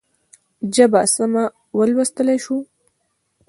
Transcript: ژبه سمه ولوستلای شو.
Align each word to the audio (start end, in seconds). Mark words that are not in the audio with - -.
ژبه 0.75 1.01
سمه 1.13 1.43
ولوستلای 1.77 2.37
شو. 2.45 2.57